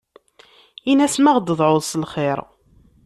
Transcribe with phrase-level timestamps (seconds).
[0.91, 2.39] Ini-as ma aɣ-d-tedɛuḍ s lxir?